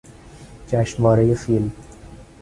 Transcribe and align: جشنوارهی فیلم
جشنوارهی 0.67 1.35
فیلم 1.35 1.71